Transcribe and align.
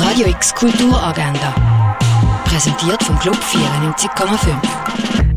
Radio 0.00 0.28
X 0.28 0.54
Kulturagenda. 0.54 1.54
Präsentiert 2.44 3.02
vom 3.02 3.18
Club 3.18 3.36
94,5. 3.36 4.54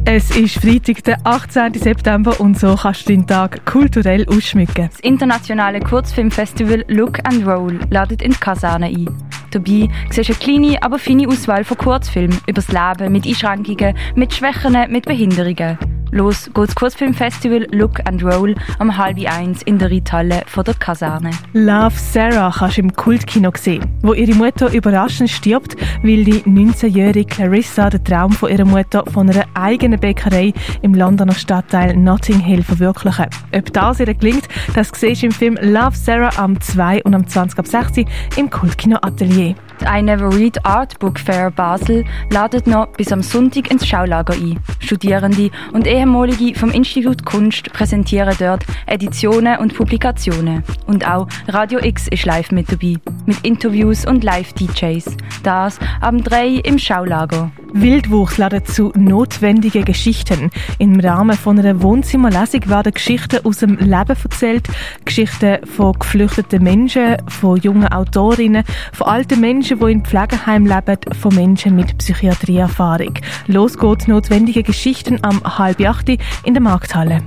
Es 0.06 0.30
ist 0.36 0.60
Freitag, 0.60 1.04
der 1.04 1.18
18. 1.24 1.74
September 1.74 2.40
und 2.40 2.60
so 2.60 2.76
kannst 2.76 3.08
du 3.08 3.14
deinen 3.14 3.26
Tag 3.26 3.66
kulturell 3.66 4.28
ausschmücken. 4.30 4.90
Das 4.92 5.00
internationale 5.00 5.80
Kurzfilmfestival 5.80 6.86
Look 6.88 7.20
and 7.28 7.46
Roll 7.48 7.80
ladet 7.90 8.22
in 8.22 8.32
die 8.32 8.38
Kaserne 8.38 8.86
ein. 8.88 9.10
Dabei 9.50 9.90
siehst 10.12 10.30
du 10.30 10.34
eine 10.34 10.60
kleine, 10.60 10.84
aber 10.84 11.00
feine 11.00 11.28
Auswahl 11.28 11.64
von 11.64 11.78
Kurzfilmen 11.78 12.38
über 12.46 12.62
das 12.62 12.68
Leben 12.68 13.12
mit 13.12 13.26
Einschränkungen, 13.26 13.98
mit 14.16 14.34
Schwächen, 14.34 14.78
mit 14.90 15.06
Behinderungen. 15.06 16.01
Los 16.14 16.46
geht 16.54 16.58
das 16.58 16.76
Kurzfilmfestival 16.76 17.68
Look 17.72 18.06
and 18.06 18.22
Roll 18.22 18.54
am 18.80 18.98
halb 18.98 19.18
eins 19.26 19.62
in 19.62 19.78
der 19.78 19.90
Reithalle 19.90 20.44
von 20.46 20.66
der 20.66 20.74
Kaserne. 20.74 21.32
Love 21.54 21.96
Sarah 21.96 22.54
kannst 22.54 22.78
du 22.78 22.82
im 22.82 22.94
Kultkino 22.94 23.52
sehen, 23.56 23.86
wo 24.02 24.14
ihre 24.14 24.36
Mutter 24.36 24.74
überraschend 24.74 25.30
stirbt, 25.30 25.78
weil 26.04 26.26
die 26.26 26.42
19-jährige 26.42 27.26
Clarissa 27.26 27.90
den 27.90 28.04
Traum 28.04 28.34
von 28.34 28.52
ihrer 28.52 28.66
Mutter 28.66 29.06
von 29.14 29.30
einer 29.30 29.46
eigenen 29.54 30.00
Bäckerei 30.02 30.54
im 30.82 30.96
Londoner 30.96 31.34
Stadtteil 31.34 31.96
Notting 31.96 32.42
Hill 32.42 32.64
verwirklichen. 32.64 33.28
Ob 33.56 33.72
das 33.72 34.02
ihr 34.02 34.14
gelingt, 34.14 34.50
das 34.76 34.92
siehst 34.94 35.22
du 35.22 35.28
im 35.28 35.32
Film 35.32 35.58
Love 35.62 35.96
Sarah 35.96 36.38
am 36.38 36.60
2 36.60 37.04
und 37.04 37.16
am 37.16 37.26
20 37.26 37.58
ab 37.58 37.68
60 37.68 38.08
im 38.36 38.50
Kultkino 38.50 38.98
Atelier. 39.02 39.56
I 39.84 40.02
Never 40.02 40.34
Read 40.36 40.66
Art 40.66 41.00
Book 41.00 41.20
Fair 41.20 41.52
Basel 41.52 42.04
ladet 42.30 42.68
noch 42.68 42.88
bis 42.94 43.12
am 43.12 43.22
Sonntag 43.22 43.72
ins 43.72 43.88
Schaulager 43.88 44.34
ein. 44.34 44.60
Studierende 44.80 45.50
und 45.74 45.88
ehemalige 45.88 46.58
vom 46.58 46.72
Institut 46.72 47.26
Kunst 47.26 47.72
präsentieren 47.72 48.36
dort 48.40 48.66
Editionen 48.88 49.60
und 49.60 49.76
Publikationen. 49.76 50.64
Und 50.88 51.08
auch 51.08 51.28
Radio 51.48 51.80
X 51.80 52.08
ist 52.08 52.26
live 52.26 52.52
mit 52.52 52.72
dabei, 52.72 52.96
mit 53.26 53.38
Interviews 53.44 54.06
und 54.06 54.24
Live-DJs. 54.24 55.18
Das 55.44 55.80
am 56.02 56.24
3 56.24 56.62
im 56.64 56.78
Schaulager. 56.78 57.52
Wildwuchs 57.74 58.38
laden 58.38 58.66
zu 58.66 58.92
notwendigen 58.96 59.86
Geschichten. 59.86 60.50
Im 60.78 61.00
Rahmen 61.00 61.38
von 61.38 61.60
einer 61.60 61.82
Wohnzimmerlesung 61.82 62.70
werden 62.70 62.94
Geschichten 62.94 63.46
aus 63.46 63.58
dem 63.58 63.78
Leben 63.78 64.16
erzählt, 64.24 64.68
Geschichten 65.06 65.66
von 65.66 65.94
geflüchteten 65.94 66.64
Menschen, 66.64 67.18
von 67.28 67.60
jungen 67.60 67.88
Autorinnen, 67.88 68.64
von 68.94 69.08
alten 69.08 69.40
Menschen, 69.40 69.80
die 69.80 69.92
in 69.92 70.04
Pflegeheim 70.04 70.66
leben, 70.66 70.98
von 71.20 71.36
Menschen 71.36 71.76
mit 71.76 71.98
Psychiatrieerfahrung. 71.98 73.14
Los 73.48 73.78
geht's 73.78 74.08
notwendige 74.08 74.64
Geschichten 74.64 75.20
am 75.24 75.42
halb 75.44 75.80
acht 75.82 76.10
in 76.10 76.54
der 76.54 76.62
Markthalle. 76.62 77.22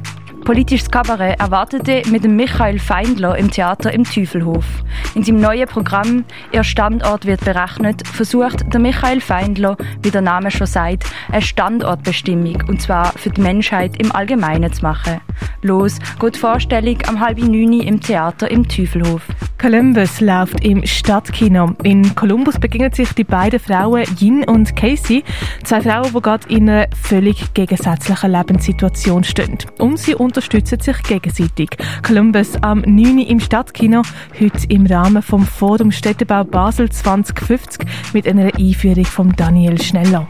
Politisches 0.44 0.90
Kabarett 0.90 1.40
erwartete 1.40 2.02
mit 2.10 2.22
dem 2.22 2.36
Michael 2.36 2.78
Feindler 2.78 3.38
im 3.38 3.50
Theater 3.50 3.90
im 3.94 4.04
Tüfelhof. 4.04 4.66
In 5.14 5.22
seinem 5.22 5.40
neuen 5.40 5.66
Programm 5.66 6.24
Ihr 6.52 6.62
Standort 6.62 7.24
wird 7.24 7.42
berechnet, 7.46 8.06
versucht 8.06 8.70
der 8.70 8.78
Michael 8.78 9.22
Feindler, 9.22 9.78
wie 10.02 10.10
der 10.10 10.20
Name 10.20 10.50
schon 10.50 10.66
sagt, 10.66 11.04
eine 11.32 11.40
Standortbestimmung, 11.40 12.62
und 12.68 12.82
zwar 12.82 13.12
für 13.12 13.30
die 13.30 13.40
Menschheit 13.40 13.96
im 13.98 14.12
Allgemeinen 14.12 14.70
zu 14.70 14.82
machen. 14.82 15.20
Los 15.62 15.98
geht 16.20 16.34
die 16.34 16.40
Vorstellung 16.40 16.98
am 17.06 17.20
halben 17.20 17.50
neun 17.50 17.80
im 17.80 18.00
Theater 18.00 18.50
im 18.50 18.68
Tüfelhof. 18.68 19.22
Columbus 19.58 20.20
läuft 20.20 20.62
im 20.62 20.84
Stadtkino. 20.84 21.72
In 21.84 22.14
Columbus 22.14 22.58
begegnen 22.58 22.92
sich 22.92 23.10
die 23.14 23.24
beiden 23.24 23.58
Frauen 23.58 24.04
Yin 24.20 24.44
und 24.44 24.76
Casey, 24.76 25.24
zwei 25.64 25.80
Frauen, 25.80 26.12
die 26.14 26.20
gerade 26.20 26.48
in 26.50 26.68
einer 26.68 26.86
völlig 26.94 27.54
gegensätzlichen 27.54 28.30
Lebenssituation 28.30 29.24
stehen. 29.24 29.56
Und 29.78 29.98
sie 29.98 30.14
unterstützen 30.34 30.80
sich 30.80 31.00
gegenseitig. 31.04 31.70
Columbus 32.02 32.56
am 32.60 32.80
9. 32.80 33.20
im 33.20 33.38
Stadtkino, 33.38 34.02
heute 34.40 34.66
im 34.68 34.84
Rahmen 34.84 35.22
vom 35.22 35.46
Forum 35.46 35.92
Städtebau 35.92 36.42
Basel 36.42 36.90
2050 36.90 37.86
mit 38.12 38.26
einer 38.26 38.52
Einführung 38.56 39.04
von 39.04 39.32
Daniel 39.36 39.80
Schneller. 39.80 40.26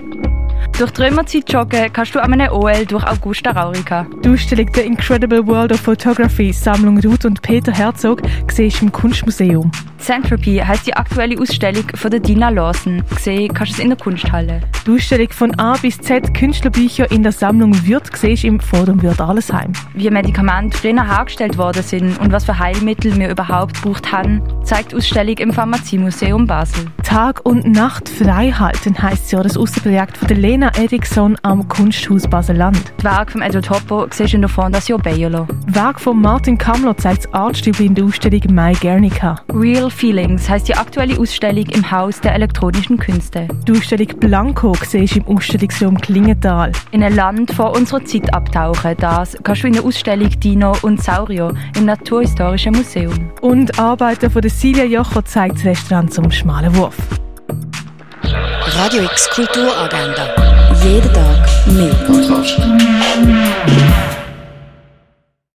Durch 0.76 0.90
die 0.90 1.02
Römerzeit 1.02 1.52
joggen 1.52 1.92
kannst 1.92 2.16
du 2.16 2.20
an 2.20 2.32
einem 2.32 2.50
OL 2.50 2.84
durch 2.86 3.06
Augusta 3.06 3.52
Raurica. 3.52 4.08
Die 4.24 4.28
Ausstellung 4.28 4.68
The 4.74 4.80
Incredible 4.80 5.46
World 5.46 5.70
of 5.70 5.80
Photography, 5.80 6.52
Sammlung 6.52 6.98
Ruth 6.98 7.24
und 7.24 7.42
Peter 7.42 7.70
Herzog, 7.70 8.22
siehst 8.50 8.80
du 8.80 8.86
im 8.86 8.92
Kunstmuseum. 8.92 9.70
Centropy 9.98 10.56
heisst 10.58 10.86
die 10.86 10.94
aktuelle 10.94 11.40
Ausstellung 11.40 11.84
von 11.94 12.10
der 12.10 12.18
Dina 12.20 12.48
Lawson. 12.48 13.04
Gesehen 13.14 13.54
kannst 13.54 13.72
du 13.72 13.76
es 13.76 13.82
in 13.82 13.88
der 13.88 13.98
Kunsthalle. 13.98 14.60
Die 14.84 14.90
Ausstellung 14.90 15.30
von 15.30 15.58
A 15.58 15.76
bis 15.80 15.96
Z 15.98 16.34
Künstlerbücher 16.34 17.10
in 17.10 17.22
der 17.22 17.32
Sammlung 17.32 17.72
Würth 17.86 18.10
siehst 18.14 18.42
du 18.42 18.48
im 18.48 18.60
Forum 18.60 19.00
Würth 19.00 19.20
Allesheim. 19.20 19.72
Wie 19.94 20.10
Medikamente 20.10 20.76
früher 20.76 21.08
hergestellt 21.08 21.56
worden 21.56 21.82
sind 21.84 22.20
und 22.20 22.32
was 22.32 22.44
für 22.44 22.58
Heilmittel 22.58 23.16
wir 23.16 23.30
überhaupt 23.30 23.80
gebraucht 23.80 24.12
haben, 24.12 24.42
zeigt 24.64 24.92
die 24.92 24.96
Ausstellung 24.96 25.36
im 25.36 25.52
Pharmaziemuseum 25.52 26.46
Basel. 26.46 26.86
Tag 27.02 27.44
und 27.44 27.66
Nacht 27.66 28.08
frei 28.08 28.50
halten 28.50 29.00
heisst 29.00 29.30
ja 29.30 29.42
das 29.42 29.56
Außenprojekt 29.56 30.16
von 30.16 30.28
der 30.28 30.38
Lena 30.38 30.68
Eriksson 30.76 31.36
am 31.42 31.68
Kunsthaus 31.68 32.26
Basel-Land. 32.26 32.92
Das 32.96 33.04
Werk 33.04 33.32
von 33.32 33.42
Edward 33.42 33.68
Hopper 33.68 34.06
siehst 34.10 34.32
du 34.32 34.36
in 34.36 34.42
der 34.42 34.48
Fondation 34.48 35.00
Bayerlo. 35.02 35.46
Werk 35.66 36.00
von 36.00 36.20
Martin 36.20 36.56
Kammler 36.56 36.96
zeigt 36.96 37.26
das 37.26 37.34
Artstübli 37.34 37.86
in 37.86 37.94
der 37.94 38.04
Ausstellung 38.06 38.40
My 38.48 38.72
Guernica. 38.72 39.36
Real 39.52 39.90
Feelings 39.90 40.48
heisst 40.48 40.68
die 40.68 40.74
aktuelle 40.74 41.18
Ausstellung 41.18 41.66
im 41.66 41.90
Haus 41.90 42.20
der 42.20 42.34
elektronischen 42.34 42.98
Künste. 42.98 43.48
Die 43.68 43.72
Ausstellung 43.72 44.08
Blanco 44.18 44.74
siehst 44.86 45.16
du 45.16 45.20
im 45.20 45.36
Ausstellungsraum 45.36 46.00
Klingenthal. 46.00 46.72
In 46.90 47.02
ein 47.02 47.14
Land 47.14 47.50
vor 47.52 47.76
unserer 47.76 48.04
Zeit 48.04 48.32
abtauchen, 48.32 48.94
das 48.98 49.36
kannst 49.42 49.62
du 49.62 49.66
in 49.66 49.74
der 49.74 49.84
Ausstellung 49.84 50.30
Dino 50.40 50.74
und 50.82 51.02
Saurier 51.02 51.52
im 51.76 51.84
Naturhistorischen 51.84 52.74
Museum. 52.74 53.30
Und 53.42 53.78
Arbeiten 53.78 54.30
von 54.30 54.40
der 54.40 54.53
Silja 54.56 54.84
Jocho 54.84 55.20
zeigt 55.22 55.56
das 55.56 55.64
Restaurant 55.64 56.12
zum 56.12 56.30
schmalen 56.30 56.74
Wurf. 56.76 56.94
Radio 58.76 59.02
X 59.02 59.28
Kulturagenda. 59.30 60.28
Jeden 60.82 61.12
Tag 61.12 61.48
mehr. 61.66 61.90